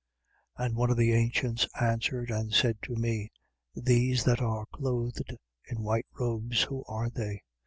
7:13. 0.57 0.65
And 0.65 0.75
one 0.77 0.89
of 0.89 0.97
the 0.97 1.13
ancients 1.13 1.67
answered 1.79 2.31
and 2.31 2.51
said 2.51 2.81
to 2.81 2.95
me: 2.95 3.31
These 3.75 4.23
that 4.23 4.41
are 4.41 4.65
clothed 4.73 5.31
in 5.65 5.83
white 5.83 6.07
robes, 6.17 6.63
who 6.63 6.83
are 6.87 7.11
they? 7.11 7.43